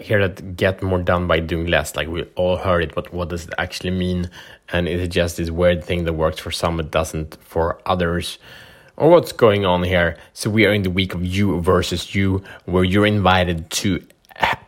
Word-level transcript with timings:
here 0.00 0.26
that 0.26 0.56
get 0.56 0.82
more 0.82 1.00
done 1.00 1.26
by 1.26 1.40
doing 1.40 1.66
less 1.66 1.94
like 1.94 2.08
we 2.08 2.22
all 2.34 2.56
heard 2.56 2.82
it 2.82 2.94
but 2.94 3.12
what 3.12 3.28
does 3.28 3.46
it 3.46 3.54
actually 3.58 3.90
mean? 3.90 4.30
And 4.70 4.88
is 4.88 5.02
it 5.02 5.08
just 5.08 5.36
this 5.36 5.50
weird 5.50 5.84
thing 5.84 6.04
that 6.04 6.14
works 6.14 6.38
for 6.40 6.50
some 6.50 6.76
but 6.76 6.90
doesn't 6.90 7.38
for 7.42 7.80
others? 7.86 8.38
Or 8.96 9.10
what's 9.10 9.30
going 9.30 9.64
on 9.64 9.84
here? 9.84 10.16
So 10.32 10.50
we 10.50 10.66
are 10.66 10.72
in 10.72 10.82
the 10.82 10.90
week 10.90 11.14
of 11.14 11.24
you 11.24 11.60
versus 11.60 12.14
you 12.14 12.42
where 12.64 12.82
you're 12.82 13.06
invited 13.06 13.70
to 13.70 14.04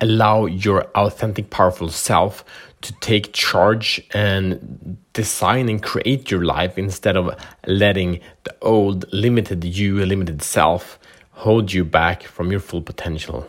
allow 0.00 0.46
your 0.46 0.84
authentic 0.94 1.50
powerful 1.50 1.88
self 1.88 2.44
to 2.82 2.92
take 3.00 3.32
charge 3.32 4.00
and 4.14 4.96
design 5.12 5.68
and 5.68 5.82
create 5.82 6.30
your 6.30 6.44
life 6.44 6.78
instead 6.78 7.16
of 7.16 7.34
letting 7.66 8.20
the 8.44 8.56
old 8.62 9.12
limited 9.12 9.64
you 9.64 10.04
limited 10.04 10.42
self 10.42 10.98
hold 11.32 11.72
you 11.72 11.84
back 11.84 12.22
from 12.22 12.50
your 12.50 12.60
full 12.60 12.80
potential 12.82 13.46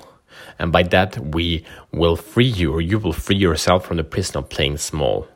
and 0.62 0.72
by 0.72 0.84
that, 0.84 1.18
we 1.18 1.66
will 1.92 2.16
free 2.16 2.46
you, 2.46 2.72
or 2.72 2.82
you 2.82 3.00
will 3.00 3.14
free 3.14 3.36
yourself 3.36 3.84
from 3.84 3.98
the 3.98 4.04
prison 4.04 4.38
of 4.38 4.50
playing 4.50 4.78
small. 4.78 5.28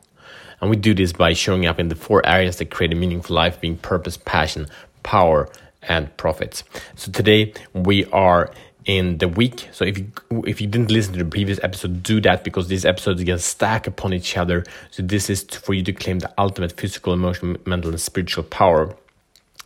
And 0.61 0.69
we 0.69 0.75
do 0.75 0.93
this 0.93 1.13
by 1.13 1.33
showing 1.33 1.65
up 1.65 1.79
in 1.79 1.87
the 1.87 1.95
four 1.95 2.23
areas 2.23 2.57
that 2.57 2.69
create 2.69 2.93
a 2.93 2.95
meaningful 2.95 3.35
life 3.35 3.59
being 3.59 3.75
purpose, 3.75 4.17
passion, 4.17 4.67
power, 5.01 5.49
and 5.81 6.15
profits. 6.17 6.63
So 6.95 7.11
today 7.11 7.53
we 7.73 8.05
are 8.05 8.51
in 8.85 9.17
the 9.17 9.27
week. 9.27 9.67
So 9.71 9.83
if 9.83 9.97
you 9.97 10.11
if 10.45 10.61
you 10.61 10.67
didn't 10.67 10.91
listen 10.91 11.13
to 11.13 11.23
the 11.23 11.29
previous 11.29 11.59
episode, 11.63 12.03
do 12.03 12.21
that 12.21 12.43
because 12.43 12.67
these 12.67 12.85
episodes 12.85 13.23
get 13.23 13.41
stack 13.41 13.87
upon 13.87 14.13
each 14.13 14.37
other. 14.37 14.63
So 14.91 15.01
this 15.01 15.31
is 15.31 15.43
for 15.43 15.73
you 15.73 15.81
to 15.83 15.93
claim 15.93 16.19
the 16.19 16.31
ultimate 16.37 16.73
physical, 16.73 17.13
emotional, 17.13 17.57
mental, 17.65 17.89
and 17.89 17.99
spiritual 17.99 18.43
power. 18.43 18.95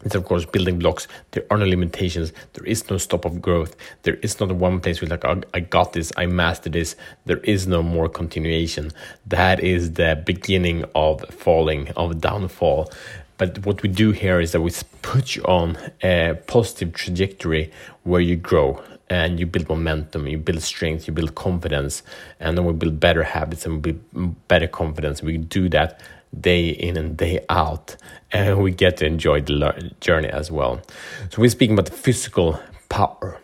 It's 0.06 0.16
of 0.16 0.24
course 0.26 0.46
building 0.46 0.80
blocks. 0.80 1.08
There 1.32 1.46
are 1.52 1.58
no 1.58 1.66
limitations. 1.66 2.32
There 2.54 2.66
is 2.66 2.90
no 2.90 2.98
stop 2.98 3.26
of 3.26 3.42
growth. 3.42 3.76
There 4.04 4.16
is 4.16 4.40
not 4.40 4.52
one 4.52 4.80
place 4.80 5.02
where 5.02 5.10
like 5.10 5.26
I 5.54 5.60
got 5.60 5.94
this, 5.94 6.12
I 6.16 6.26
mastered 6.26 6.74
this. 6.74 6.96
There 7.26 7.40
is 7.40 7.68
no 7.68 7.84
more 7.84 8.08
continuation. 8.08 8.92
That 9.26 9.60
is 9.60 9.94
the 9.94 10.22
beginning 10.26 10.86
of 10.96 11.26
falling, 11.30 11.90
of 11.98 12.22
downfall. 12.22 12.92
But 13.38 13.66
what 13.66 13.84
we 13.84 13.90
do 13.90 14.12
here 14.12 14.40
is 14.40 14.52
that 14.52 14.62
we 14.62 14.72
put 15.02 15.36
you 15.36 15.44
on 15.44 15.78
a 16.04 16.38
positive 16.48 16.94
trajectory 16.94 17.72
where 18.04 18.22
you 18.22 18.36
grow 18.36 18.82
and 19.10 19.40
you 19.40 19.46
build 19.46 19.70
momentum, 19.70 20.28
you 20.28 20.38
build 20.38 20.62
strength, 20.62 21.08
you 21.08 21.14
build 21.14 21.36
confidence, 21.36 22.04
and 22.40 22.58
then 22.58 22.66
we 22.66 22.74
build 22.74 23.00
better 23.00 23.24
habits 23.24 23.66
and 23.66 23.76
we 23.76 23.94
build 23.94 24.48
better 24.48 24.68
confidence. 24.68 25.24
We 25.24 25.38
do 25.38 25.68
that 25.70 26.00
day 26.40 26.70
in 26.70 26.98
and 26.98 27.18
day 27.18 27.46
out, 27.50 27.96
and 28.32 28.62
we 28.62 28.72
get 28.72 28.98
to 28.98 29.06
enjoy 29.06 29.42
the 29.42 29.92
journey 30.02 30.30
as 30.30 30.52
well. 30.52 30.82
So, 31.30 31.42
we're 31.42 31.50
speaking 31.50 31.74
about 31.74 31.86
the 31.86 31.98
physical 31.98 32.60
power 32.90 33.40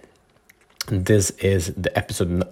this 0.88 1.32
is 1.32 1.74
the 1.76 1.96
episode 1.98 2.44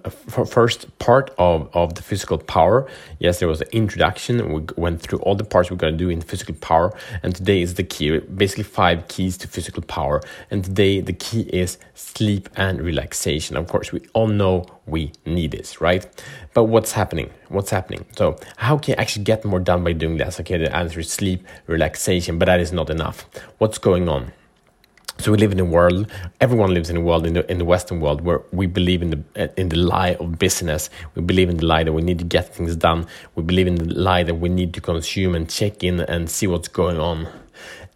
first 0.48 0.98
part 0.98 1.30
of, 1.38 1.68
of 1.74 1.94
the 1.94 2.02
physical 2.02 2.38
power. 2.38 2.86
Yes 3.18 3.38
there 3.38 3.48
was 3.48 3.60
an 3.60 3.68
introduction. 3.72 4.52
We 4.52 4.66
went 4.76 5.00
through 5.00 5.20
all 5.20 5.34
the 5.34 5.44
parts 5.44 5.70
we're 5.70 5.76
going 5.76 5.92
to 5.92 5.98
do 5.98 6.10
in 6.10 6.20
physical 6.20 6.54
power. 6.56 6.96
And 7.22 7.34
today 7.34 7.62
is 7.62 7.74
the 7.74 7.84
key 7.84 8.18
basically 8.18 8.64
five 8.64 9.06
keys 9.08 9.36
to 9.38 9.48
physical 9.48 9.82
power. 9.82 10.20
And 10.50 10.64
today 10.64 11.00
the 11.00 11.12
key 11.12 11.42
is 11.52 11.78
sleep 11.94 12.48
and 12.56 12.80
relaxation. 12.80 13.56
Of 13.56 13.68
course 13.68 13.92
we 13.92 14.00
all 14.14 14.26
know 14.26 14.66
we 14.86 15.12
need 15.24 15.52
this 15.52 15.80
right? 15.80 16.06
But 16.54 16.64
what's 16.64 16.92
happening? 16.92 17.30
What's 17.48 17.70
happening? 17.70 18.04
So 18.16 18.38
how 18.56 18.78
can 18.78 18.92
you 18.92 18.96
actually 18.96 19.24
get 19.24 19.44
more 19.44 19.60
done 19.60 19.84
by 19.84 19.92
doing 19.92 20.18
less 20.18 20.40
okay 20.40 20.58
the 20.58 20.74
answer 20.74 21.00
is 21.00 21.10
sleep 21.10 21.46
relaxation 21.66 22.38
but 22.38 22.46
that 22.46 22.60
is 22.60 22.72
not 22.72 22.90
enough. 22.90 23.28
What's 23.58 23.78
going 23.78 24.08
on 24.08 24.32
so 25.18 25.32
we 25.32 25.38
live 25.38 25.52
in 25.52 25.60
a 25.60 25.64
world. 25.64 26.10
Everyone 26.40 26.74
lives 26.74 26.90
in 26.90 26.96
a 26.96 27.00
world 27.00 27.26
in 27.26 27.34
the 27.34 27.50
in 27.50 27.58
the 27.58 27.64
Western 27.64 28.00
world 28.00 28.20
where 28.22 28.42
we 28.52 28.66
believe 28.66 29.00
in 29.00 29.10
the 29.10 29.60
in 29.60 29.68
the 29.68 29.76
lie 29.76 30.14
of 30.14 30.38
business. 30.38 30.90
We 31.14 31.22
believe 31.22 31.48
in 31.48 31.56
the 31.56 31.66
lie 31.66 31.84
that 31.84 31.92
we 31.92 32.02
need 32.02 32.18
to 32.18 32.24
get 32.24 32.54
things 32.54 32.76
done. 32.76 33.06
We 33.34 33.42
believe 33.42 33.66
in 33.66 33.76
the 33.76 33.94
lie 33.94 34.24
that 34.24 34.34
we 34.34 34.48
need 34.48 34.74
to 34.74 34.80
consume 34.80 35.34
and 35.34 35.48
check 35.48 35.84
in 35.84 36.00
and 36.00 36.28
see 36.28 36.46
what's 36.46 36.68
going 36.68 36.98
on. 36.98 37.28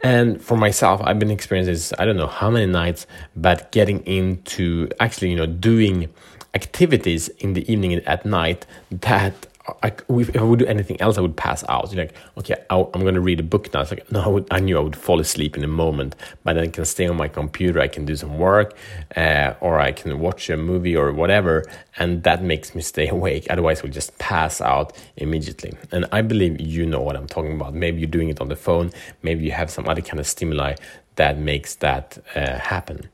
And 0.00 0.40
for 0.40 0.56
myself, 0.56 1.00
I've 1.04 1.18
been 1.18 1.30
experiencing 1.30 1.74
this, 1.74 1.92
I 1.98 2.04
don't 2.04 2.16
know 2.16 2.28
how 2.28 2.50
many 2.50 2.66
nights, 2.66 3.06
but 3.34 3.72
getting 3.72 4.00
into 4.06 4.88
actually, 5.00 5.30
you 5.30 5.36
know, 5.36 5.46
doing 5.46 6.08
activities 6.54 7.28
in 7.40 7.54
the 7.54 7.70
evening 7.70 7.92
and 7.92 8.06
at 8.06 8.24
night 8.24 8.64
that 8.90 9.46
I, 9.82 9.92
if 10.08 10.36
I 10.36 10.42
would 10.42 10.58
do 10.58 10.66
anything 10.66 11.00
else, 11.00 11.18
I 11.18 11.20
would 11.20 11.36
pass 11.36 11.64
out. 11.68 11.92
You're 11.92 12.04
like, 12.04 12.14
okay, 12.38 12.54
I, 12.70 12.78
am 12.78 13.00
going 13.00 13.14
to 13.14 13.20
read 13.20 13.40
a 13.40 13.42
book 13.42 13.72
now. 13.72 13.80
It's 13.82 13.90
like, 13.90 14.10
no, 14.10 14.20
I, 14.20 14.28
would, 14.28 14.46
I, 14.50 14.60
knew 14.60 14.76
I 14.76 14.80
would 14.80 14.96
fall 14.96 15.20
asleep 15.20 15.56
in 15.56 15.64
a 15.64 15.68
moment, 15.68 16.16
but 16.44 16.54
then 16.54 16.64
I 16.64 16.68
can 16.68 16.84
stay 16.84 17.06
on 17.06 17.16
my 17.16 17.28
computer. 17.28 17.80
I 17.80 17.88
can 17.88 18.04
do 18.04 18.16
some 18.16 18.38
work, 18.38 18.76
uh, 19.16 19.54
or 19.60 19.78
I 19.78 19.92
can 19.92 20.18
watch 20.20 20.50
a 20.50 20.56
movie 20.56 20.96
or 20.96 21.12
whatever, 21.12 21.64
and 21.98 22.22
that 22.22 22.42
makes 22.42 22.74
me 22.74 22.82
stay 22.82 23.08
awake. 23.16 23.46
Otherwise, 23.50 23.82
would 23.82 23.92
just 23.92 24.16
pass 24.18 24.60
out 24.60 24.92
immediately. 25.16 25.74
And 25.92 26.06
I 26.12 26.22
believe 26.22 26.60
you 26.60 26.86
know 26.86 27.00
what 27.00 27.16
I'm 27.16 27.26
talking 27.26 27.54
about. 27.54 27.74
Maybe 27.74 28.00
you're 28.00 28.10
doing 28.10 28.28
it 28.28 28.40
on 28.40 28.48
the 28.48 28.56
phone. 28.56 28.90
Maybe 29.22 29.44
you 29.44 29.52
have 29.52 29.70
some 29.70 29.88
other 29.88 30.02
kind 30.02 30.20
of 30.20 30.26
stimuli 30.26 30.74
that 31.16 31.38
makes 31.38 31.74
that 31.76 32.16
uh, 32.34 32.58
happen. 32.58 33.08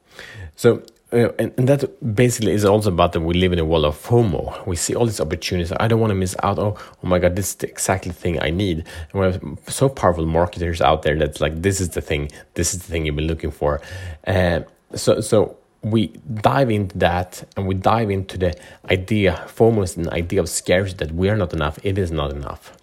So 0.56 0.82
and, 1.14 1.52
and, 1.56 1.68
that 1.68 2.14
basically 2.14 2.52
is 2.52 2.64
also 2.64 2.90
about 2.90 3.12
that 3.12 3.20
we 3.20 3.34
live 3.34 3.52
in 3.52 3.58
a 3.58 3.64
world 3.64 3.84
of 3.84 3.96
FOMO. 3.96 4.66
We 4.66 4.76
see 4.76 4.94
all 4.94 5.06
these 5.06 5.20
opportunities. 5.20 5.72
I 5.78 5.88
don't 5.88 6.00
want 6.00 6.10
to 6.10 6.14
miss 6.14 6.34
out. 6.42 6.58
Oh, 6.58 6.76
oh 6.78 7.06
my 7.06 7.18
God, 7.18 7.36
this 7.36 7.50
is 7.50 7.54
the 7.56 7.68
exactly 7.68 8.12
thing 8.12 8.42
I 8.42 8.50
need. 8.50 8.84
And 9.12 9.20
we 9.20 9.26
have 9.26 9.58
so 9.68 9.88
powerful 9.88 10.26
marketers 10.26 10.80
out 10.80 11.02
there 11.02 11.16
that's 11.16 11.40
like, 11.40 11.62
this 11.62 11.80
is 11.80 11.90
the 11.90 12.00
thing. 12.00 12.30
This 12.54 12.74
is 12.74 12.82
the 12.82 12.90
thing 12.90 13.06
you've 13.06 13.16
been 13.16 13.26
looking 13.26 13.50
for. 13.50 13.80
Uh, 14.26 14.60
so, 14.94 15.20
so 15.20 15.56
we 15.82 16.08
dive 16.32 16.70
into 16.70 16.98
that 16.98 17.44
and 17.56 17.66
we 17.66 17.74
dive 17.74 18.10
into 18.10 18.38
the 18.38 18.56
idea, 18.90 19.44
FOMO 19.46 19.84
is 19.84 19.96
an 19.96 20.08
idea 20.10 20.40
of 20.40 20.48
scarcity 20.48 21.04
that 21.04 21.14
we 21.14 21.28
are 21.28 21.36
not 21.36 21.52
enough. 21.52 21.78
It 21.82 21.98
is 21.98 22.10
not 22.10 22.32
enough. 22.32 22.76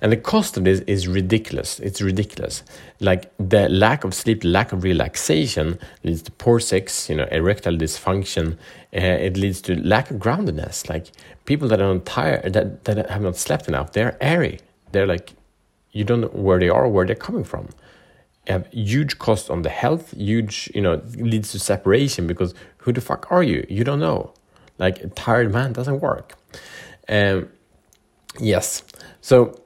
And 0.00 0.12
the 0.12 0.16
cost 0.16 0.56
of 0.56 0.64
this 0.64 0.80
is 0.80 1.08
ridiculous. 1.08 1.80
It's 1.80 2.00
ridiculous. 2.00 2.62
Like 3.00 3.30
the 3.38 3.68
lack 3.68 4.04
of 4.04 4.14
sleep, 4.14 4.42
lack 4.44 4.72
of 4.72 4.84
relaxation 4.84 5.78
leads 6.04 6.22
to 6.22 6.32
poor 6.32 6.60
sex, 6.60 7.08
you 7.08 7.16
know, 7.16 7.26
erectile 7.30 7.76
dysfunction. 7.76 8.54
Uh, 8.94 9.00
it 9.00 9.36
leads 9.36 9.60
to 9.62 9.74
lack 9.82 10.10
of 10.10 10.18
groundedness. 10.18 10.88
Like 10.88 11.06
people 11.44 11.68
that 11.68 11.80
are 11.80 11.94
not 11.94 12.04
tired, 12.06 12.52
that, 12.52 12.84
that 12.84 13.10
have 13.10 13.22
not 13.22 13.36
slept 13.36 13.68
enough, 13.68 13.92
they're 13.92 14.16
airy. 14.20 14.60
They're 14.92 15.06
like, 15.06 15.32
you 15.92 16.04
don't 16.04 16.20
know 16.20 16.28
where 16.28 16.58
they 16.58 16.68
are 16.68 16.86
where 16.88 17.06
they're 17.06 17.16
coming 17.16 17.44
from. 17.44 17.68
have 18.46 18.66
huge 18.72 19.18
cost 19.18 19.50
on 19.50 19.62
the 19.62 19.70
health, 19.70 20.12
huge, 20.12 20.70
you 20.74 20.80
know, 20.80 21.02
leads 21.16 21.52
to 21.52 21.58
separation 21.58 22.26
because 22.26 22.54
who 22.78 22.92
the 22.92 23.00
fuck 23.00 23.26
are 23.30 23.42
you? 23.42 23.66
You 23.68 23.82
don't 23.82 24.00
know. 24.00 24.32
Like 24.78 25.02
a 25.02 25.08
tired 25.08 25.52
man 25.52 25.72
doesn't 25.72 26.00
work. 26.00 26.34
Um, 27.08 27.48
yes. 28.38 28.82
So 29.20 29.60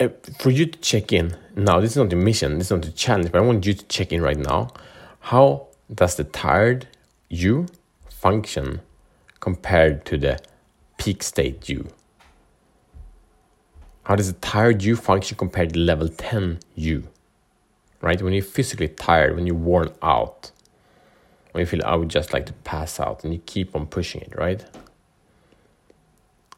uh, 0.00 0.08
for 0.38 0.50
you 0.50 0.66
to 0.66 0.78
check 0.78 1.12
in 1.12 1.36
now, 1.56 1.80
this 1.80 1.92
is 1.92 1.96
not 1.96 2.10
the 2.10 2.16
mission, 2.16 2.58
this 2.58 2.68
is 2.68 2.70
not 2.70 2.82
the 2.82 2.90
challenge, 2.90 3.30
but 3.30 3.38
I 3.38 3.42
want 3.42 3.64
you 3.66 3.74
to 3.74 3.84
check 3.86 4.12
in 4.12 4.22
right 4.22 4.36
now. 4.36 4.70
How 5.20 5.68
does 5.92 6.16
the 6.16 6.24
tired 6.24 6.88
you 7.28 7.66
function 8.08 8.80
compared 9.40 10.04
to 10.06 10.18
the 10.18 10.38
peak 10.98 11.22
state 11.22 11.68
you? 11.68 11.88
How 14.04 14.16
does 14.16 14.32
the 14.32 14.38
tired 14.40 14.82
you 14.82 14.96
function 14.96 15.36
compared 15.36 15.72
to 15.74 15.78
level 15.78 16.08
10 16.08 16.60
you? 16.74 17.08
Right? 18.00 18.20
When 18.20 18.34
you're 18.34 18.42
physically 18.42 18.88
tired, 18.88 19.34
when 19.34 19.46
you're 19.46 19.56
worn 19.56 19.90
out, 20.02 20.50
when 21.52 21.60
you 21.60 21.66
feel 21.66 21.80
I 21.84 21.94
would 21.94 22.10
just 22.10 22.32
like 22.32 22.46
to 22.46 22.52
pass 22.52 23.00
out 23.00 23.24
and 23.24 23.32
you 23.32 23.40
keep 23.46 23.74
on 23.74 23.86
pushing 23.86 24.20
it, 24.20 24.34
right? 24.36 24.64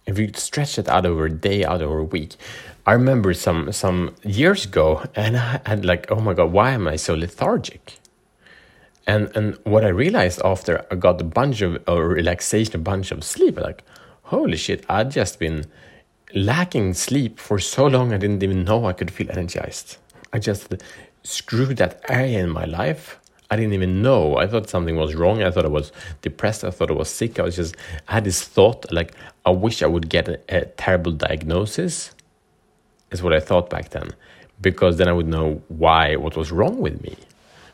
If 0.07 0.19
you 0.19 0.31
stretch 0.35 0.79
it 0.79 0.89
out 0.89 1.05
over 1.05 1.27
a 1.27 1.31
day, 1.31 1.65
out 1.65 1.83
over 1.83 1.99
a 1.99 2.05
week, 2.05 2.37
I 2.87 2.93
remember 2.93 3.35
some 3.35 3.73
some 3.73 4.15
years 4.23 4.65
ago, 4.65 5.03
and 5.15 5.37
I 5.37 5.61
had 5.67 5.85
like, 5.85 6.11
oh 6.11 6.21
my 6.21 6.35
god, 6.35 6.53
why 6.53 6.71
am 6.71 6.87
I 6.87 6.97
so 6.97 7.15
lethargic? 7.15 7.99
And 9.07 9.31
and 9.37 9.59
what 9.65 9.85
I 9.85 9.89
realized 9.89 10.41
after 10.45 10.87
I 10.91 10.95
got 10.95 11.21
a 11.21 11.25
bunch 11.25 11.61
of 11.63 11.83
uh, 11.89 12.01
relaxation, 12.01 12.77
a 12.77 12.79
bunch 12.79 13.11
of 13.11 13.25
sleep, 13.25 13.59
like, 13.59 13.83
holy 14.23 14.57
shit, 14.57 14.85
I'd 14.89 15.11
just 15.11 15.39
been 15.39 15.67
lacking 16.35 16.95
sleep 16.95 17.39
for 17.39 17.59
so 17.59 17.87
long, 17.87 18.13
I 18.13 18.19
didn't 18.19 18.43
even 18.43 18.65
know 18.65 18.87
I 18.87 18.93
could 18.93 19.11
feel 19.11 19.31
energized. 19.31 19.97
I 20.33 20.39
just 20.39 20.75
screwed 21.23 21.77
that 21.79 22.05
area 22.09 22.43
in 22.45 22.51
my 22.51 22.65
life 22.65 23.19
I 23.51 23.57
didn't 23.57 23.75
even 23.75 24.03
know. 24.03 24.37
I 24.37 24.47
thought 24.47 24.69
something 24.69 24.97
was 24.97 25.15
wrong. 25.15 25.43
I 25.43 25.51
thought 25.51 25.65
I 25.65 25.69
was 25.69 25.93
depressed. 26.23 26.65
I 26.65 26.71
thought 26.71 26.91
I 26.91 26.95
was 26.95 27.09
sick. 27.09 27.39
I 27.39 27.43
was 27.43 27.57
just, 27.57 27.77
I 28.09 28.15
had 28.15 28.25
this 28.25 28.43
thought 28.43 28.91
like, 28.93 29.13
I 29.45 29.51
wish 29.51 29.83
I 29.83 29.87
would 29.87 30.09
get 30.09 30.29
a, 30.29 30.41
a 30.49 30.65
terrible 30.65 31.13
diagnosis, 31.13 32.13
is 33.13 33.23
what 33.23 33.33
I 33.33 33.41
thought 33.41 33.71
back 33.71 33.91
then, 33.91 34.11
because 34.61 34.97
then 34.97 35.09
I 35.09 35.13
would 35.13 35.29
know 35.29 35.63
why, 35.69 36.17
what 36.17 36.37
was 36.37 36.51
wrong 36.51 36.79
with 36.79 37.03
me. 37.03 37.17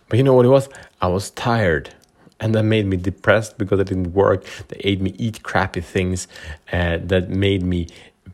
But 0.08 0.18
you 0.18 0.24
know 0.24 0.34
what 0.34 0.44
it 0.44 0.50
was? 0.50 0.68
I 1.00 1.08
was 1.08 1.30
tired. 1.30 1.94
And 2.38 2.54
that 2.54 2.64
made 2.64 2.86
me 2.86 2.96
depressed 2.96 3.56
because 3.56 3.78
it 3.80 3.86
didn't 3.86 4.12
work. 4.12 4.44
That 4.68 4.84
made 4.84 5.00
me 5.00 5.14
eat 5.16 5.42
crappy 5.42 5.80
things. 5.80 6.26
Uh, 6.70 6.98
that 7.04 7.30
made 7.30 7.62
me 7.62 7.86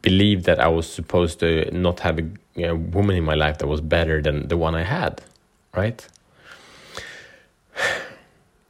believe 0.03 0.45
that 0.45 0.59
I 0.59 0.69
was 0.69 0.91
supposed 0.91 1.41
to 1.41 1.71
not 1.71 2.01
have 2.01 2.19
a, 2.19 2.65
a 2.65 2.75
woman 2.75 3.17
in 3.17 3.25
my 3.25 3.35
life 3.35 3.59
that 3.59 3.67
was 3.67 3.81
better 3.81 4.23
than 4.23 4.49
the 4.49 4.57
one 4.57 4.75
I 4.75 4.83
had, 4.83 5.23
right? 5.75 6.05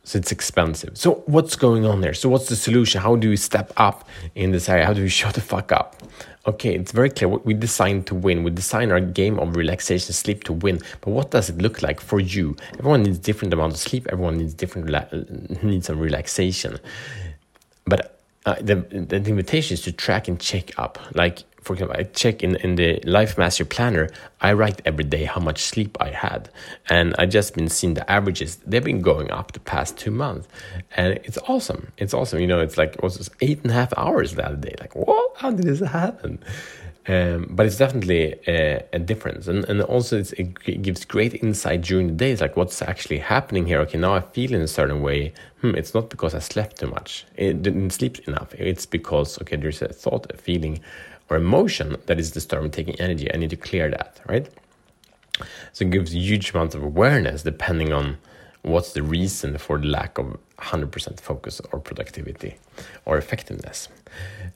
So 0.09 0.19
it's 0.19 0.33
expensive. 0.33 0.97
So 0.97 1.23
what's 1.27 1.55
going 1.55 1.85
on 1.85 2.01
there? 2.01 2.15
So 2.15 2.31
what's 2.31 2.49
the 2.49 2.57
solution? 2.57 3.03
How 3.03 3.15
do 3.15 3.29
we 3.29 3.37
step 3.37 3.75
up 3.77 4.09
in 4.35 4.53
this 4.53 4.67
area? 4.67 4.87
How 4.87 4.95
do 4.95 5.03
we 5.03 5.09
shut 5.21 5.35
the 5.35 5.43
fuck 5.43 5.71
up? 5.71 6.03
Okay, 6.47 6.75
it's 6.75 6.93
very 6.93 7.11
clear. 7.11 7.29
We 7.29 7.53
design 7.53 8.05
to 8.05 8.15
win. 8.15 8.43
We 8.43 8.51
design 8.51 8.91
our 8.91 9.01
game 9.01 9.39
of 9.39 9.55
relaxation, 9.55 10.15
sleep 10.15 10.45
to 10.45 10.55
win. 10.55 10.81
But 11.03 11.11
what 11.11 11.31
does 11.31 11.51
it 11.51 11.59
look 11.59 11.83
like 11.83 12.01
for 12.01 12.21
you? 12.21 12.57
Everyone 12.79 13.03
needs 13.03 13.19
different 13.19 13.53
amount 13.53 13.75
of 13.75 13.79
sleep. 13.79 14.07
Everyone 14.11 14.39
needs 14.39 14.55
different 14.55 14.89
needs 15.63 15.89
some 15.89 15.99
relaxation. 15.99 16.79
But 17.85 18.19
uh, 18.47 18.55
the 18.63 18.77
the 18.77 19.17
invitation 19.17 19.75
is 19.75 19.83
to 19.83 19.93
track 19.93 20.27
and 20.27 20.41
check 20.41 20.79
up. 20.79 20.99
Like 21.15 21.41
for 21.63 21.73
example, 21.73 21.97
I 21.99 22.05
check 22.05 22.43
in, 22.43 22.57
in 22.57 22.77
the 22.77 23.01
Life 23.05 23.37
Master 23.37 23.65
Planner, 23.65 24.09
I 24.41 24.53
write 24.53 24.81
every 24.85 25.05
day 25.05 25.25
how 25.25 25.41
much 25.41 25.63
sleep 25.63 25.97
I 26.01 26.11
had. 26.11 26.51
And 26.89 27.15
I 27.19 27.27
just 27.27 27.55
been 27.55 27.69
seeing 27.69 27.95
the 27.95 28.09
averages, 28.11 28.57
they've 28.67 28.85
been 28.85 29.01
going 29.01 29.31
up 29.31 29.53
the 29.53 29.61
past 29.61 29.97
two 29.97 30.11
months. 30.11 30.49
And 30.97 31.15
it's 31.25 31.39
awesome. 31.49 31.93
It's 31.99 32.15
awesome. 32.15 32.41
You 32.41 32.47
know, 32.47 32.61
it's 32.61 32.79
like, 32.79 32.95
it 32.95 33.03
was 33.03 33.31
eight 33.41 33.63
and 33.63 33.71
a 33.71 33.75
half 33.75 33.93
hours 33.97 34.35
the 34.35 34.47
other 34.47 34.57
day. 34.57 34.75
Like, 34.81 34.95
what? 34.95 35.33
How 35.37 35.51
did 35.51 35.67
this 35.67 35.81
happen? 35.81 36.39
Um, 37.09 37.47
but 37.49 37.65
it's 37.65 37.79
definitely 37.79 38.35
a, 38.47 38.85
a 38.93 38.99
difference. 38.99 39.49
And, 39.49 39.65
and 39.65 39.81
also, 39.81 40.19
it 40.19 40.83
gives 40.83 41.07
great 41.07 41.43
insight 41.43 41.81
during 41.81 42.09
the 42.09 42.13
day. 42.13 42.33
It's 42.33 42.43
like, 42.43 42.55
what's 42.55 42.83
actually 42.83 43.19
happening 43.19 43.67
here? 43.67 43.81
Okay, 43.81 43.97
now 43.97 44.15
I 44.15 44.21
feel 44.21 44.53
in 44.53 44.61
a 44.61 44.69
certain 44.69 45.01
way. 45.01 45.33
Hmm, 45.63 45.75
it's 45.75 45.95
not 45.95 46.11
because 46.11 46.35
I 46.35 46.39
slept 46.41 46.79
too 46.79 46.87
much, 46.87 47.27
it 47.35 47.63
didn't 47.63 47.91
sleep 47.91 48.29
enough. 48.29 48.55
It's 48.55 48.85
because, 48.85 49.41
okay, 49.41 49.57
there's 49.57 49.81
a 49.81 49.89
thought, 49.89 50.31
a 50.31 50.37
feeling 50.37 50.81
or 51.31 51.37
emotion 51.37 51.97
that 52.07 52.19
is 52.19 52.31
disturbing 52.31 52.71
taking 52.71 52.99
energy. 53.01 53.33
I 53.33 53.37
need 53.37 53.51
to 53.51 53.57
clear 53.57 53.91
that, 53.91 54.21
right? 54.27 54.49
So 55.73 55.85
it 55.85 55.91
gives 55.91 56.15
huge 56.15 56.51
amounts 56.51 56.75
of 56.75 56.83
awareness 56.83 57.43
depending 57.43 57.93
on 57.93 58.19
what's 58.63 58.93
the 58.93 59.03
reason 59.03 59.57
for 59.59 59.79
the 59.79 59.87
lack 59.87 60.19
of 60.19 60.37
100% 60.59 61.21
focus 61.21 61.61
or 61.73 61.79
productivity 61.79 62.57
or 63.05 63.17
effectiveness. 63.17 63.89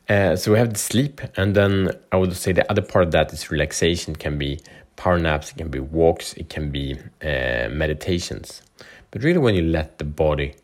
Uh, 0.09 0.35
so 0.37 0.53
we 0.53 0.59
have 0.59 0.73
the 0.73 0.79
sleep, 0.79 1.21
and 1.37 1.55
then 1.55 1.91
I 2.11 2.17
would 2.17 2.37
say 2.37 2.53
the 2.53 2.69
other 2.71 2.83
part 2.83 3.05
of 3.05 3.13
that 3.13 3.33
is 3.33 3.51
relaxation. 3.51 4.15
It 4.15 4.19
can 4.19 4.37
be 4.37 4.61
power 4.97 5.19
naps, 5.19 5.53
it 5.53 5.59
can 5.59 5.69
be 5.69 5.79
walks, 5.79 6.33
it 6.35 6.49
can 6.49 6.71
be 6.71 6.99
uh, 7.23 7.69
meditations. 7.71 8.63
But 9.11 9.23
really, 9.23 9.39
when 9.39 9.55
you 9.55 9.63
let 9.63 9.99
the 9.99 10.05
body 10.05 10.55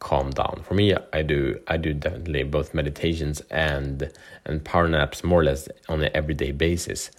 calm 0.00 0.30
down. 0.30 0.62
For 0.64 0.74
me, 0.74 0.94
I 1.12 1.22
do 1.22 1.60
I 1.68 1.76
do 1.76 1.92
definitely 1.94 2.42
both 2.44 2.74
meditations 2.74 3.40
and 3.50 4.10
and 4.44 4.64
power 4.64 4.88
naps 4.88 5.24
more 5.24 5.40
or 5.40 5.44
less 5.44 5.68
on 5.88 6.02
an 6.02 6.10
everyday 6.14 6.52
basis. 6.52 7.10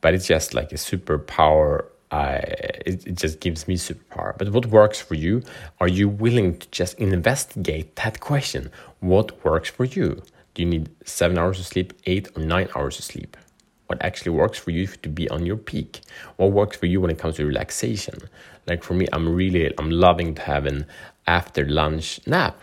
But 0.00 0.14
it's 0.14 0.26
just 0.26 0.54
like 0.54 0.72
a 0.72 0.76
superpower. 0.76 1.86
I 2.10 2.36
it, 2.86 3.06
it 3.06 3.14
just 3.14 3.40
gives 3.40 3.66
me 3.66 3.76
superpower. 3.76 4.36
But 4.36 4.50
what 4.50 4.66
works 4.66 5.00
for 5.00 5.14
you? 5.14 5.42
Are 5.80 5.88
you 5.88 6.08
willing 6.08 6.58
to 6.58 6.68
just 6.70 6.98
investigate 6.98 7.96
that 7.96 8.20
question? 8.20 8.70
What 9.00 9.44
works 9.44 9.70
for 9.70 9.84
you? 9.84 10.22
Do 10.54 10.62
you 10.62 10.68
need 10.68 10.90
seven 11.04 11.36
hours 11.38 11.58
of 11.58 11.66
sleep, 11.66 11.92
eight 12.06 12.28
or 12.36 12.42
nine 12.42 12.68
hours 12.76 12.98
of 12.98 13.04
sleep? 13.04 13.36
What 13.86 14.00
actually 14.02 14.32
works 14.32 14.58
for 14.58 14.70
you 14.70 14.86
to 14.86 15.08
be 15.08 15.28
on 15.28 15.44
your 15.44 15.56
peak? 15.56 16.00
What 16.36 16.52
works 16.52 16.76
for 16.76 16.86
you 16.86 17.00
when 17.00 17.10
it 17.10 17.18
comes 17.18 17.36
to 17.36 17.44
relaxation? 17.44 18.18
Like 18.66 18.82
for 18.82 18.94
me, 18.94 19.06
I'm 19.12 19.28
really 19.34 19.72
I'm 19.78 19.90
loving 19.90 20.34
to 20.36 20.42
have 20.42 20.64
an 20.64 20.86
after 21.26 21.64
lunch 21.66 22.20
nap. 22.26 22.60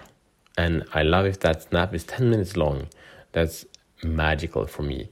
And 0.57 0.83
I 0.93 1.03
love 1.03 1.25
if 1.25 1.39
that 1.41 1.71
nap 1.71 1.93
is 1.93 2.03
10 2.03 2.29
minutes 2.29 2.57
long. 2.57 2.87
That's 3.31 3.65
magical 4.03 4.67
for 4.67 4.83
me. 4.83 5.09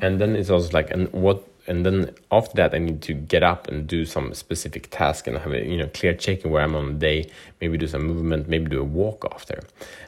And 0.00 0.20
then 0.20 0.36
it's 0.36 0.50
also 0.50 0.70
like, 0.72 0.90
and 0.90 1.12
what, 1.12 1.46
and 1.66 1.86
then 1.86 2.14
after 2.30 2.54
that, 2.56 2.74
I 2.74 2.78
need 2.78 3.02
to 3.02 3.14
get 3.14 3.42
up 3.42 3.68
and 3.68 3.86
do 3.86 4.04
some 4.04 4.34
specific 4.34 4.90
task 4.90 5.26
and 5.26 5.38
have 5.38 5.52
a, 5.52 5.64
you 5.66 5.76
know, 5.76 5.88
clear 5.94 6.14
checking 6.14 6.50
where 6.50 6.62
I'm 6.62 6.74
on 6.74 6.86
the 6.86 6.98
day, 6.98 7.30
maybe 7.60 7.78
do 7.78 7.86
some 7.86 8.04
movement, 8.04 8.48
maybe 8.48 8.66
do 8.66 8.80
a 8.80 8.84
walk 8.84 9.26
after. 9.32 9.62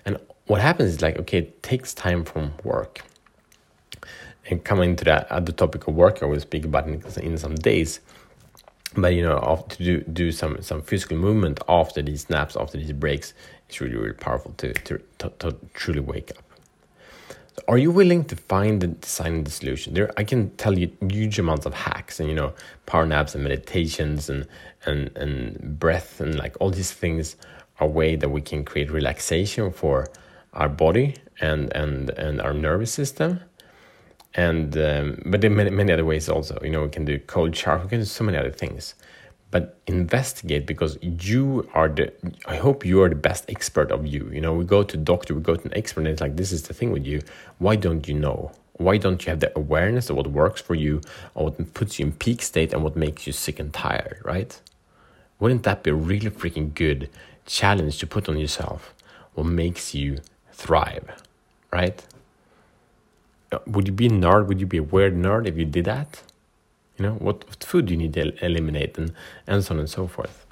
And 0.04 0.18
what 0.46 0.60
happens 0.60 0.94
is 0.94 1.02
like, 1.02 1.18
okay, 1.20 1.38
it 1.38 1.62
takes 1.62 1.94
time 1.94 2.24
from 2.24 2.52
work. 2.64 3.02
And 4.50 4.62
coming 4.62 4.94
to 4.96 5.04
that 5.04 5.30
other 5.30 5.52
topic 5.52 5.86
of 5.86 5.94
work, 5.94 6.22
I 6.22 6.26
will 6.26 6.40
speak 6.40 6.64
about 6.64 6.86
in, 6.86 7.02
in 7.22 7.38
some 7.38 7.54
days 7.54 8.00
but 8.96 9.14
you 9.14 9.22
know 9.22 9.64
to 9.68 9.78
do 9.82 10.00
do 10.02 10.32
some 10.32 10.60
some 10.62 10.82
physical 10.82 11.16
movement 11.16 11.60
after 11.68 12.02
these 12.02 12.30
naps 12.30 12.56
after 12.56 12.78
these 12.78 12.92
breaks 12.92 13.34
is 13.68 13.80
really 13.80 13.96
really 13.96 14.12
powerful 14.12 14.52
to 14.58 14.72
to, 14.72 15.00
to, 15.18 15.30
to 15.38 15.56
truly 15.74 16.00
wake 16.00 16.30
up. 16.30 16.44
So 17.56 17.62
are 17.68 17.78
you 17.78 17.90
willing 17.90 18.24
to 18.24 18.36
find 18.36 18.80
the 18.80 18.88
design 18.88 19.44
the 19.44 19.50
solution? 19.50 19.94
There 19.94 20.10
i 20.16 20.24
can 20.24 20.50
tell 20.56 20.78
you 20.78 20.90
huge 21.08 21.38
amounts 21.38 21.66
of 21.66 21.74
hacks 21.74 22.20
and 22.20 22.28
you 22.28 22.34
know 22.34 22.52
power 22.86 23.06
naps 23.06 23.34
and 23.34 23.44
meditations 23.44 24.28
and 24.28 24.46
and 24.86 25.16
and 25.16 25.78
breath 25.78 26.20
and 26.20 26.36
like 26.36 26.56
all 26.60 26.70
these 26.70 26.92
things 26.92 27.36
are 27.80 27.88
way 27.88 28.16
that 28.16 28.28
we 28.28 28.40
can 28.40 28.64
create 28.64 28.90
relaxation 28.90 29.70
for 29.72 30.08
our 30.52 30.68
body 30.68 31.16
and 31.40 31.72
and 31.74 32.10
and 32.10 32.40
our 32.40 32.54
nervous 32.54 32.92
system 32.92 33.40
and 34.34 34.76
um, 34.76 35.22
but 35.26 35.40
there 35.40 35.50
many, 35.50 35.70
many 35.70 35.92
other 35.92 36.04
ways 36.04 36.28
also. 36.28 36.58
You 36.62 36.70
know 36.70 36.82
we 36.82 36.88
can 36.88 37.04
do 37.04 37.18
cold 37.18 37.56
shower 37.56 37.78
we 37.78 37.88
can 37.88 38.00
do 38.00 38.04
so 38.04 38.24
many 38.24 38.38
other 38.38 38.50
things. 38.50 38.94
But 39.50 39.78
investigate 39.86 40.66
because 40.66 40.98
you 41.00 41.70
are 41.74 41.88
the 41.88 42.12
i 42.46 42.56
hope 42.56 42.84
you 42.84 43.00
are 43.02 43.08
the 43.08 43.14
best 43.14 43.44
expert 43.48 43.92
of 43.92 44.06
you. 44.06 44.28
You 44.32 44.40
know 44.40 44.52
we 44.54 44.64
go 44.64 44.82
to 44.82 44.96
doctor 44.96 45.34
we 45.34 45.40
go 45.40 45.54
to 45.54 45.64
an 45.64 45.76
expert 45.76 46.00
and 46.00 46.08
it's 46.08 46.20
like 46.20 46.36
this 46.36 46.50
is 46.52 46.62
the 46.64 46.74
thing 46.74 46.90
with 46.90 47.06
you. 47.06 47.22
Why 47.58 47.76
don't 47.76 48.08
you 48.08 48.14
know? 48.14 48.50
Why 48.76 48.96
don't 48.96 49.24
you 49.24 49.30
have 49.30 49.38
the 49.38 49.56
awareness 49.56 50.10
of 50.10 50.16
what 50.16 50.26
works 50.26 50.60
for 50.60 50.74
you 50.74 51.00
or 51.34 51.44
what 51.44 51.74
puts 51.74 52.00
you 52.00 52.06
in 52.06 52.12
peak 52.12 52.42
state 52.42 52.72
and 52.72 52.82
what 52.82 52.96
makes 52.96 53.24
you 53.26 53.32
sick 53.32 53.60
and 53.60 53.72
tired 53.72 54.20
right? 54.24 54.60
Wouldn't 55.38 55.62
that 55.62 55.84
be 55.84 55.90
a 55.90 55.94
really 55.94 56.30
freaking 56.30 56.74
good 56.74 57.08
challenge 57.46 57.98
to 57.98 58.06
put 58.08 58.28
on 58.28 58.38
yourself? 58.38 58.92
What 59.34 59.46
makes 59.46 59.94
you 59.94 60.18
thrive 60.52 61.08
right 61.72 62.04
would 63.66 63.86
you 63.86 63.92
be 63.92 64.06
a 64.06 64.10
nerd? 64.10 64.46
Would 64.46 64.60
you 64.60 64.66
be 64.66 64.78
a 64.78 64.82
weird 64.82 65.14
nerd 65.14 65.46
if 65.46 65.56
you 65.56 65.64
did 65.64 65.84
that? 65.86 66.22
You 66.98 67.06
know, 67.06 67.12
what, 67.14 67.46
what 67.48 67.64
food 67.64 67.86
do 67.86 67.92
you 67.92 67.98
need 67.98 68.14
to 68.14 68.44
eliminate 68.44 68.96
and, 68.98 69.12
and 69.46 69.64
so 69.64 69.74
on 69.74 69.80
and 69.80 69.90
so 69.90 70.06
forth. 70.06 70.46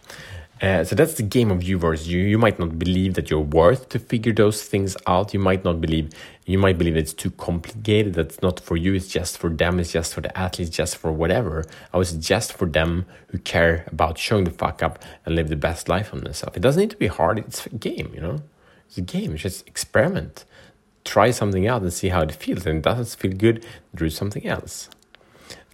Uh, 0.61 0.85
so 0.85 0.95
that's 0.95 1.15
the 1.15 1.25
game 1.25 1.51
of 1.51 1.63
you 1.65 1.77
versus 1.77 2.07
you. 2.07 2.21
You 2.21 2.39
might 2.39 2.59
not 2.61 2.79
believe 2.79 3.15
that 3.15 3.31
you're 3.31 3.41
worth 3.41 3.89
to 3.89 3.99
figure 3.99 4.33
those 4.33 4.63
things 4.63 4.97
out. 5.09 5.35
You 5.35 5.41
might 5.41 5.65
not 5.65 5.81
believe, 5.81 6.11
you 6.47 6.57
might 6.57 6.79
believe 6.79 6.97
it's 6.97 7.13
too 7.13 7.33
complicated. 7.33 8.15
That's 8.15 8.41
not 8.43 8.61
for 8.61 8.77
you. 8.77 8.95
It's 8.95 9.09
just 9.09 9.39
for 9.39 9.51
them. 9.51 9.81
It's 9.81 9.91
just 9.91 10.15
for 10.15 10.21
the 10.21 10.37
athletes, 10.39 10.71
just 10.71 10.97
for 10.97 11.11
whatever. 11.11 11.65
I 11.93 11.99
was 11.99 12.13
just 12.13 12.53
for 12.53 12.67
them 12.67 13.07
who 13.29 13.39
care 13.39 13.85
about 13.89 14.19
showing 14.19 14.45
the 14.45 14.53
fuck 14.53 14.85
up 14.85 15.01
and 15.27 15.35
live 15.35 15.49
the 15.49 15.57
best 15.57 15.89
life 15.89 16.15
on 16.15 16.23
themselves. 16.23 16.57
It 16.57 16.61
doesn't 16.61 16.81
need 16.81 16.91
to 16.91 16.97
be 16.97 17.09
hard. 17.09 17.39
It's 17.39 17.67
a 17.67 17.71
game, 17.71 18.13
you 18.15 18.21
know? 18.21 18.43
It's 18.87 18.99
a 18.99 19.01
game. 19.01 19.33
It's 19.33 19.43
just 19.43 19.67
experiment 19.67 20.45
try 21.05 21.31
something 21.31 21.67
out 21.67 21.83
and 21.83 21.93
see 21.93 22.09
how 22.09 22.23
it 22.23 22.33
feels. 22.33 22.67
And 22.67 22.79
it 22.79 22.83
doesn't 22.83 23.21
feel 23.21 23.33
good, 23.33 23.65
do 23.95 24.11
something 24.11 24.47
else. 24.47 24.89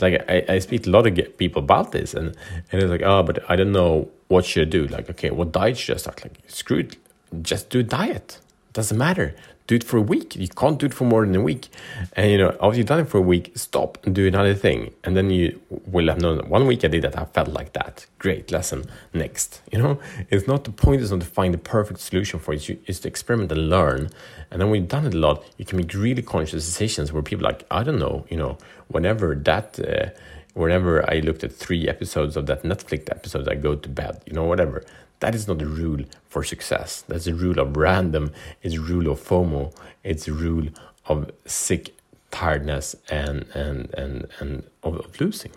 Like 0.01 0.25
I, 0.29 0.45
I 0.49 0.59
speak 0.61 0.85
to 0.85 0.91
a 0.91 0.93
lot 0.93 1.07
of 1.07 1.39
people 1.39 1.63
about 1.63 1.93
this, 1.93 2.15
and, 2.15 2.37
and 2.71 2.83
it's 2.83 2.91
like, 2.91 3.03
oh, 3.03 3.23
but 3.23 3.39
I 3.51 3.57
don't 3.57 3.73
know 3.73 4.09
what 4.29 4.45
should 4.45 4.69
I 4.69 4.71
do. 4.71 4.87
Like, 4.87 5.11
okay, 5.11 5.31
what 5.31 5.53
diet 5.53 5.77
should 5.77 5.97
I 5.97 5.99
start? 5.99 6.23
Like, 6.23 6.39
screw 6.47 6.79
it, 6.79 6.97
just 7.43 7.69
do 7.71 7.83
diet. 7.83 8.41
Doesn't 8.73 8.97
matter 8.97 9.35
do 9.69 9.75
it 9.77 9.85
for 9.85 9.99
a 9.99 10.03
week. 10.03 10.35
You 10.35 10.49
can't 10.49 10.79
do 10.79 10.87
it 10.87 10.95
for 10.95 11.05
more 11.05 11.25
than 11.25 11.37
a 11.37 11.43
week. 11.43 11.69
And 12.15 12.31
you 12.31 12.39
know, 12.39 12.57
after 12.61 12.79
you've 12.79 12.87
done 12.87 13.01
it 13.01 13.09
for 13.09 13.19
a 13.19 13.23
week, 13.23 13.53
stop 13.55 13.99
and 14.05 14.15
do 14.15 14.27
another 14.27 14.55
thing. 14.55 14.95
And 15.05 15.17
then 15.17 15.31
you 15.31 15.61
will 15.87 16.09
have 16.09 16.21
known 16.21 16.39
one 16.49 16.67
week 16.67 16.85
I 16.85 16.89
did 16.89 17.03
that, 17.03 17.17
I 17.17 17.27
felt 17.27 17.49
like 17.49 17.75
that. 17.75 18.07
Great 18.19 18.51
lesson. 18.51 18.85
Next. 19.15 19.63
You 19.79 19.85
know, 19.85 20.01
it's 20.31 20.49
not 20.49 20.65
the 20.65 20.73
point 20.73 21.03
is 21.03 21.11
not 21.13 21.21
to 21.21 21.27
find 21.27 21.53
the 21.53 21.59
perfect 21.59 22.01
solution 22.01 22.41
for 22.41 22.55
it, 22.55 22.69
it's 22.87 23.01
to 23.01 23.09
experiment 23.09 23.53
and 23.53 23.69
learn. 23.69 24.09
And 24.51 24.61
then 24.61 24.71
when 24.71 24.81
you've 24.81 24.89
done 24.89 25.07
it 25.07 25.15
a 25.15 25.19
lot, 25.19 25.45
you 25.59 25.67
can 25.67 25.77
make 25.77 25.93
really 25.93 26.23
conscious 26.23 26.65
decisions 26.65 27.13
where 27.13 27.23
people 27.23 27.45
like, 27.45 27.65
I 27.71 27.85
don't 27.85 27.99
know, 27.99 28.25
you 28.31 28.39
know, 28.39 28.57
whenever 28.89 29.35
that 29.35 29.79
uh, 29.79 30.19
whenever 30.55 31.09
I 31.09 31.21
looked 31.21 31.45
at 31.45 31.53
three 31.53 31.87
episodes 31.87 32.37
of 32.37 32.47
that 32.47 32.63
Netflix 32.63 33.11
episode, 33.11 33.47
I 33.49 33.55
go 33.55 33.75
to 33.77 33.89
bed, 33.89 34.23
you 34.27 34.33
know, 34.33 34.45
whatever. 34.45 34.85
That 35.21 35.35
is 35.35 35.49
not 35.49 35.59
the 35.59 35.67
rule 35.67 36.05
for 36.29 36.45
success. 36.45 37.03
That's 37.09 37.25
the 37.25 37.35
rule 37.35 37.59
of 37.59 37.77
random. 37.77 38.33
It's 38.63 38.77
rule 38.77 39.11
of 39.11 39.21
FOMO. 39.21 39.75
It's 40.05 40.29
a 40.29 40.33
rule 40.33 40.69
of 41.07 41.31
sick 41.47 41.95
tiredness 42.31 42.95
and 43.11 43.47
and 43.55 43.93
and 43.95 44.27
and 44.39 44.63
of, 44.83 44.97
of 44.97 45.21
losing. 45.21 45.53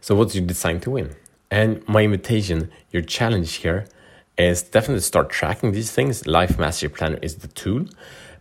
So 0.00 0.14
what's 0.14 0.34
your 0.34 0.46
design 0.46 0.80
to 0.80 0.90
win? 0.90 1.14
And 1.50 1.86
my 1.88 2.02
invitation, 2.02 2.70
your 2.90 3.02
challenge 3.02 3.54
here 3.54 3.86
is 4.36 4.62
definitely 4.62 5.00
start 5.00 5.30
tracking 5.30 5.72
these 5.72 5.90
things. 5.90 6.26
Life 6.26 6.58
Mastery 6.58 6.88
Planner 6.88 7.18
is 7.22 7.36
the 7.36 7.48
tool, 7.48 7.86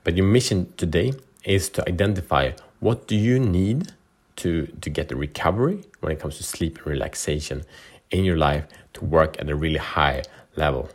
but 0.04 0.16
your 0.16 0.26
mission 0.26 0.74
today 0.78 1.14
is 1.44 1.70
to 1.70 1.88
identify 1.88 2.52
what 2.80 3.08
do 3.08 3.16
you 3.16 3.40
need 3.40 3.94
to 4.38 4.68
to 4.82 4.90
get 4.90 5.10
the 5.10 5.16
recovery 5.16 5.84
when 6.02 6.12
it 6.12 6.20
comes 6.20 6.38
to 6.38 6.44
sleep 6.44 6.78
and 6.78 6.88
relaxation 6.88 7.64
in 8.12 8.24
your 8.24 8.38
life 8.38 8.66
to 8.94 9.06
work 9.06 9.40
at 9.40 9.50
a 9.50 9.56
really 9.56 9.78
high 9.78 10.24
level. 10.56 10.90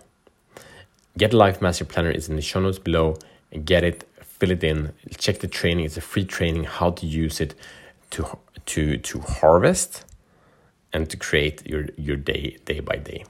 Get 1.18 1.32
Life 1.32 1.60
Master 1.60 1.84
Planner 1.84 2.10
is 2.10 2.28
in 2.28 2.36
the 2.36 2.42
show 2.42 2.60
notes 2.60 2.78
below. 2.78 3.16
Get 3.64 3.84
it, 3.84 4.08
fill 4.22 4.50
it 4.50 4.64
in, 4.64 4.92
check 5.18 5.40
the 5.40 5.48
training. 5.48 5.84
It's 5.84 5.96
a 5.96 6.00
free 6.00 6.24
training 6.24 6.64
how 6.64 6.90
to 6.90 7.06
use 7.06 7.40
it 7.40 7.54
to 8.10 8.38
to 8.66 8.96
to 8.98 9.20
harvest 9.20 10.04
and 10.92 11.08
to 11.10 11.16
create 11.16 11.66
your 11.66 11.86
your 11.96 12.16
day 12.16 12.58
day 12.64 12.80
by 12.80 12.96
day. 12.96 13.24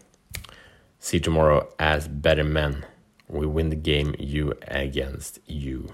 See 0.98 1.16
you 1.16 1.20
tomorrow 1.20 1.68
as 1.78 2.06
better 2.06 2.44
men. 2.44 2.84
We 3.28 3.46
win 3.46 3.70
the 3.70 3.76
game, 3.76 4.14
you 4.18 4.54
against 4.68 5.40
you. 5.46 5.92